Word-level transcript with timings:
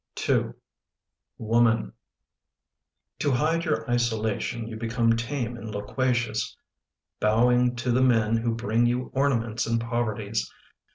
II 0.27 0.45
WOMAN 1.37 1.93
T 3.19 3.27
O 3.27 3.31
hide 3.33 3.65
your 3.65 3.87
isolation, 3.87 4.67
you 4.67 4.75
become 4.75 5.15
Tame 5.15 5.55
and 5.55 5.69
loquacious, 5.69 6.57
bowing 7.19 7.75
to 7.75 7.91
the 7.91 8.01
men 8.01 8.35
Who 8.37 8.55
bring 8.55 8.87
you 8.87 9.11
ornaments 9.13 9.67
and 9.67 9.79
poverties. 9.79 10.51